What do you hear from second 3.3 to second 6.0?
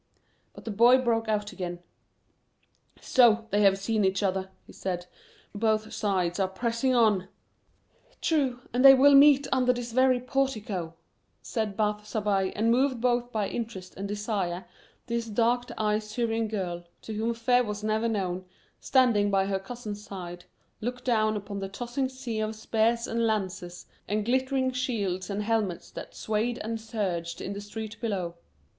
they have seen each other," he said; "both